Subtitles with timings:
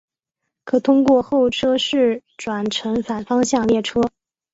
[0.65, 4.01] 可通过候车室转乘反方向列车。